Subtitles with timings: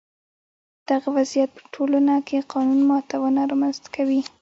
[0.89, 4.21] دغه وضعیت په ټولنه کې قانون ماتونه رامنځته کوي.